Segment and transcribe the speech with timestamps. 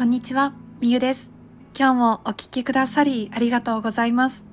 [0.00, 1.30] こんにちは、みゆです。
[1.78, 4.46] 今日もお聞きくださりありがとうございます。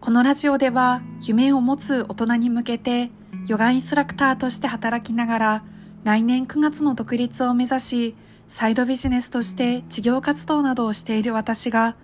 [0.00, 3.10] このラジオでは夢を持つ大人に向けて
[3.48, 5.64] ヨガインストラクターとして働きながら
[6.04, 11.96] 来年9月の独立を目指しサイドビジネスとして事業活動などをしている私が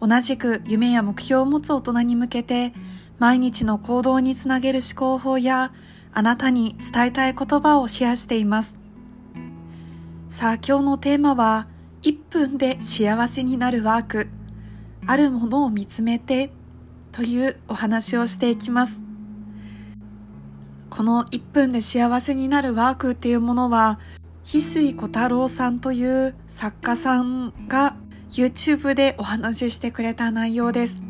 [0.00, 2.72] 同じく夢や目標を持つ大人に向けて
[3.20, 5.72] 毎日の行動につなげる思考法や
[6.12, 8.76] あなたに伝えたい言葉をシェアしています。
[10.28, 11.68] さあ今日のテーマは
[12.06, 14.28] 1分で幸せになるワーク。
[15.08, 16.52] あるものを見つめて
[17.10, 19.02] というお話をしていきます。
[20.88, 23.98] この1分で幸せになるワークっていうものは
[24.44, 27.96] 翡翠小太郎さんという作家さんが
[28.30, 31.02] YouTube でお話ししてくれた内容です。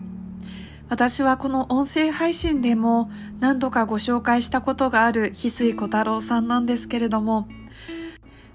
[0.88, 7.48] 私はこの音声配信でも何度かご紹介したことがある翡翠小太郎さんなんですけれども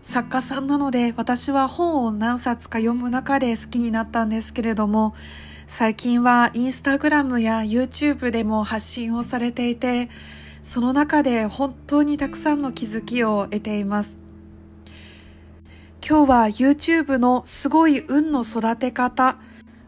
[0.03, 5.13] 作家さんなので私は本を何冊か読む中で好きになったんですけれども
[5.67, 10.09] 最近はインスタグラムや YouTube でも発信をされていて
[10.63, 14.17] その中で本当にたくさんの気づきを得ています。
[16.07, 19.37] 今日は YouTube のすごい運の育て方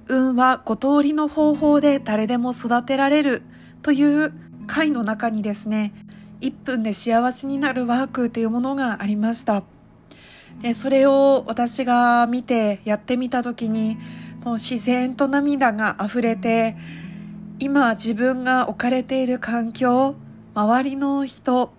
[0.08, 3.42] 運は5通りの方法で誰でも育てられる
[3.82, 4.32] という
[4.68, 5.94] 回の中にですね
[6.42, 9.73] 1分で幸せになるワークというものがありました。
[10.62, 13.98] でそれを私が見てやってみた時に
[14.44, 16.76] もう自然と涙が溢れて
[17.60, 20.16] 今自分が置かれている環境
[20.54, 21.74] 周りの人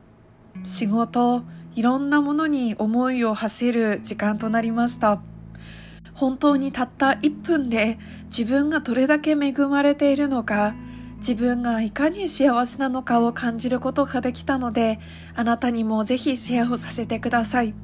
[0.65, 1.43] 仕事
[1.75, 5.21] いろんなものに思いを馳せる時間となりました。
[6.15, 10.75] 本当にたった1分で自分がどれだけ恵まれているのか
[11.19, 15.01] 自分がいかに幸せなのかを感じることができたので
[15.35, 17.75] あなたにもぜひシェアをさせてください。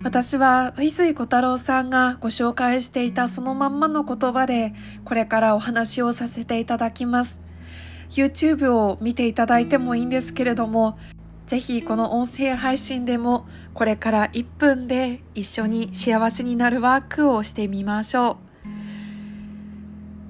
[0.00, 4.72] 私は翡翠小太郎さんがご紹介していたそのまんまの言葉で
[5.04, 7.40] これからお話をさせていただきます。
[8.10, 10.98] YouTube を見ていただいてもいいんですけれども
[11.46, 18.48] ぜひこの音声配信でもこれから1分で一緒に幸せになるワークをしてみましょう。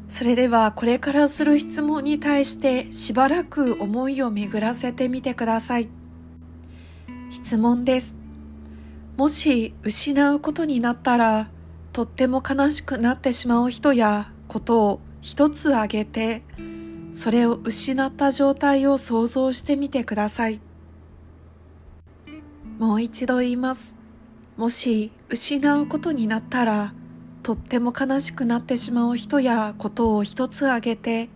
[0.08, 5.88] それではこれからする質問に対してしばらく思いを巡らせてみてください。
[7.30, 8.17] 質問です。
[9.18, 11.50] もし失うことになったら
[11.92, 16.44] とっても悲しくなってしまう人やことを一つ挙げて
[17.12, 20.60] それを失った状態を想像してみてください。
[22.78, 23.92] もう一度言います。
[24.56, 26.94] もし失うことになったら
[27.42, 31.28] とっても悲しくなってしまう人やことを一つ挙げて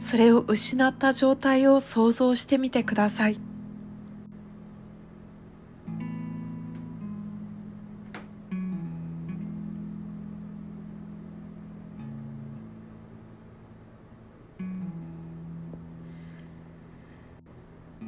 [0.00, 3.51] それを失った状態を想像してみてください。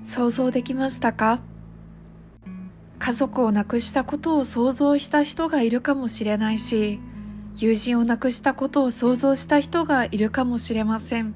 [0.05, 1.41] 想像できましたか？
[2.99, 7.01] 家族を亡くしたことを想像した人がいるかもしれないし
[7.57, 11.35] 友人を亡くしたことを想像した人がいるかもしれません。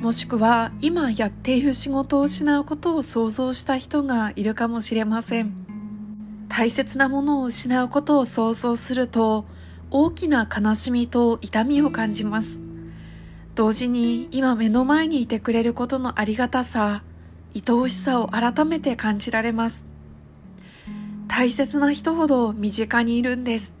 [0.00, 5.54] もしくは今やっている仕事を失うことを想像した人がいるかもしれません。
[6.48, 9.46] 大切なものを失うことを想像すると
[9.90, 12.60] 大きな悲しみと痛みを感じます。
[13.54, 17.04] 同時に今目の前にいてくれることのありがたさ
[17.54, 19.84] 愛おしさを改めて感じられます。
[21.28, 23.74] 大切な人ほど身近にいるんです。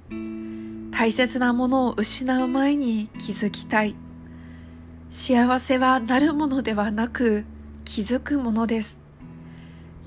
[0.92, 3.96] 大切なものを失う前に気づきたい。
[5.10, 7.44] 幸せはなるものではなく
[7.84, 8.98] 気づくものです。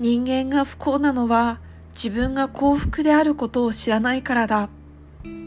[0.00, 1.60] 人間が不幸なのは
[1.92, 4.70] 自分が幸福であることを知らないからだ。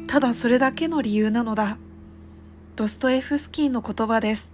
[0.07, 1.77] ただそれだけの理由なのだ。
[2.75, 4.50] ドストエフスキーの言葉です。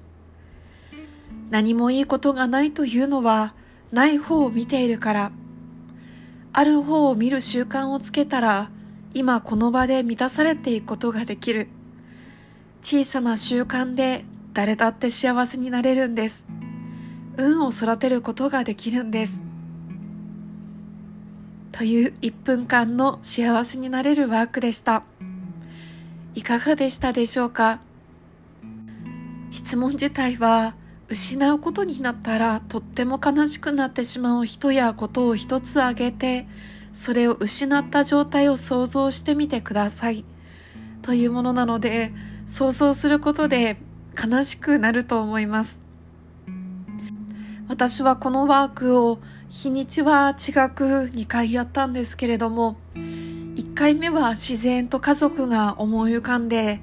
[1.50, 3.54] 何もいいことがないというのは
[3.92, 5.32] ない方を見ているから。
[6.54, 8.72] ある方を見る習慣をつけたら
[9.14, 11.68] 今この場で満たされていくことができる。
[12.82, 16.46] 小さな習慣で誰だって幸せになれるんです。
[17.38, 19.42] 運を育てることができるんです。
[21.72, 25.04] という1分間の幸せになれるワークでした。
[26.34, 27.80] いかがでしたでしょうか？
[29.52, 30.76] 質問自体は
[31.10, 36.48] 失うことになったらとっても悲しくなってしまう人やことを一つ挙げて
[36.92, 40.26] それを失った状態を想像してみてください。
[41.02, 42.12] というものなので
[42.48, 43.78] 想像することで
[44.22, 45.80] 悲しくなると思います。
[47.70, 49.20] 私はこのワークを
[49.50, 56.80] 日にちは違く2回やったんですけれども1回目は自然と家族が思い浮かんで、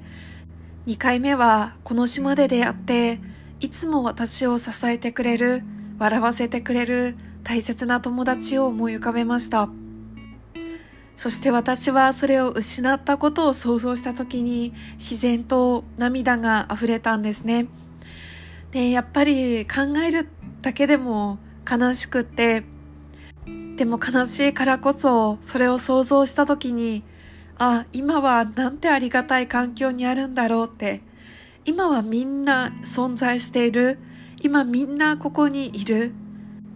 [0.86, 3.20] 2回目はこの島で出会って、
[3.64, 5.62] いつも私を支えてくれる、
[5.98, 9.70] 笑わせてくれる大切な友達を思い浮かべました。
[11.16, 17.68] そして私はそれを失ったことを想像した時に自然と涙が溢れたんですね。
[18.70, 20.28] で、やっぱり考える
[20.60, 22.64] だけでも悲しくって、
[23.76, 27.02] でも悲しいからこそそれを想像した時に、
[27.56, 31.00] あ、今はなんてありがたい環境にあるんだろうって、
[31.66, 33.98] 今はみんな存在している、
[34.42, 36.12] 今みんなここにいる、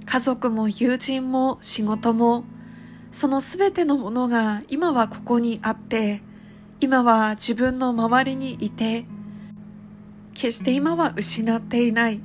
[0.06, 2.44] 家族も友人も仕事も、
[3.12, 6.23] そのすべてのものが今はここにあって、
[6.81, 9.05] 今は自分の周りにいて、
[10.32, 12.20] 決して今は失っていない。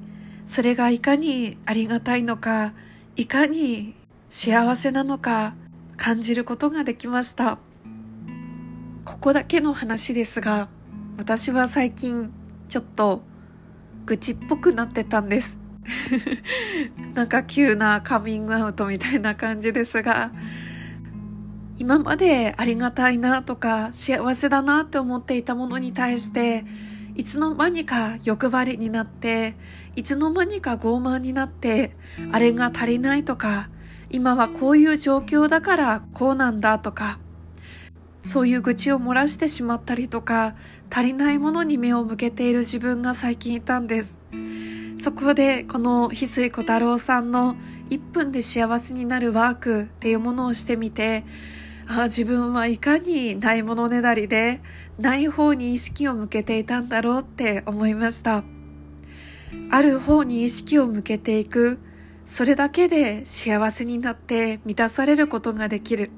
[0.48, 2.74] それがいかにありがたいのか、
[3.18, 3.94] いかに
[4.30, 5.56] 幸せなのか
[5.98, 7.57] 感じることができました。
[9.04, 10.69] ここだけの話ですが、
[11.18, 12.31] 私は最近
[12.74, 13.22] ちょっと
[14.08, 15.60] 愚痴っぽくなってたんです。
[17.14, 20.31] なんか急なカミングアウトみたいな感じですが、
[21.78, 26.66] 今までありがたいなとか幸せだなって思っていたものに対して
[27.14, 29.56] いつの間にか欲張りになって
[29.96, 31.96] いつの間にか傲慢になって
[32.31, 33.70] あれが足りないとか
[34.10, 37.20] 今はこういう状況だからこうなんだとか
[38.24, 40.56] そういう愚痴を漏らしてしまったりとか
[40.90, 44.18] 足りないものに目を向けている自分が最近いたんです
[44.98, 47.56] そこでこの翡翠小太郎さんの
[47.90, 51.24] 1分で幸せになるワークっていうものをしてみて
[51.88, 54.62] あ自分はいかにないものねだりで
[54.98, 58.44] ない方に意識を向けていたんだろうって思いました。
[59.70, 61.80] ある方に意識を向けていく、
[62.25, 66.12] それだけで幸せになって満たされることができる。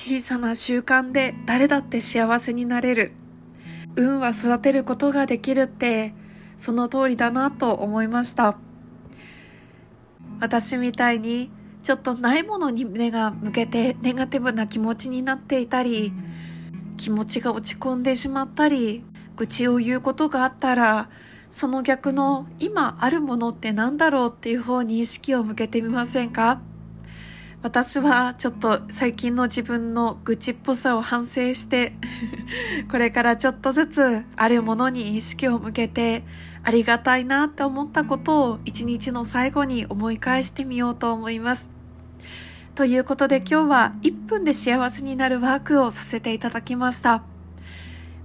[0.00, 3.14] 小さな習慣で誰だって幸せになれる。
[3.96, 6.14] 運は育てることができるって、
[6.56, 8.58] その通りだなと思いました。
[10.38, 11.50] 私みたいに
[11.82, 16.12] ちょっとないものに目が向けてネガティブな気持ちになっていたり、
[16.96, 19.04] 気持ちが落ち込んでしまったり、
[19.34, 21.10] 愚痴を言うことがあったら、
[21.48, 26.60] その逆の今あるものって何だろうっていう方に意識を向けてみませんか？
[27.60, 31.92] 私はちょっと最近の自分の愚痴っぽさを反省して
[32.88, 36.22] これからちょっとずつあるものに意識を向けて
[36.62, 41.68] ありがたいなって思ったことを一日の最後に思い返してみようと思います。
[42.76, 47.24] ということで今日は1分で幸せになるワークをさせていただきました。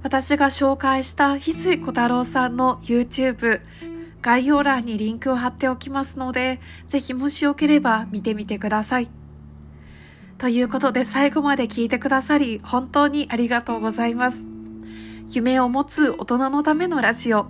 [0.04, 3.62] 私が紹介した翡翠小太郎さんの YouTube
[4.22, 9.23] 概要欄にリンクを貼っておきますので、ぜひもしよければ見てみてください。
[10.38, 14.48] ということで最後まで聞いてくださり本当にありがとうございます。
[15.30, 17.48] 夢を持つ大人のためのラジオ。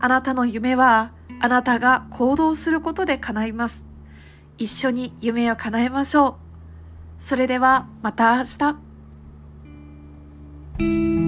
[0.00, 3.84] あなたの夢はあなたが行動することで叶います。
[4.58, 6.34] 一緒に夢を叶えましょう。
[7.18, 8.44] それではまた明
[10.78, 11.23] 日。